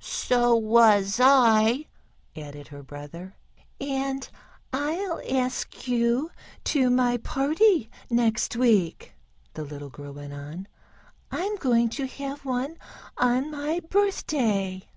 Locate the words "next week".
8.08-9.12